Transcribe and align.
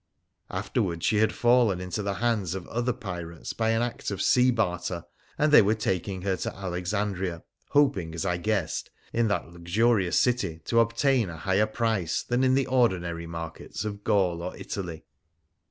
Afterwards 0.49 1.05
she 1.05 1.17
had 1.17 1.31
fallen 1.31 1.79
into 1.79 2.01
the 2.01 2.15
hands 2.15 2.55
of 2.55 2.65
other 2.69 2.91
pirates 2.91 3.53
by 3.53 3.69
an 3.69 3.83
act 3.83 4.09
of 4.09 4.19
sea 4.19 4.49
barter, 4.49 5.05
and 5.37 5.51
they 5.51 5.61
were 5.61 5.75
taking 5.75 6.23
her 6.23 6.35
to 6.37 6.51
Alexandria, 6.55 7.43
hoping, 7.69 8.15
as 8.15 8.25
I 8.25 8.37
guessed, 8.37 8.89
in 9.13 9.27
that 9.27 9.49
luxurious 9.51 10.17
city 10.19 10.59
to 10.65 10.79
obtain 10.79 11.29
a 11.29 11.37
higher 11.37 11.67
price 11.67 12.23
than 12.23 12.43
in 12.43 12.55
the 12.55 12.65
ordinary 12.65 13.27
markets 13.27 13.85
of 13.85 14.03
Gaul 14.03 14.41
or 14.41 14.57
Italy. 14.57 15.05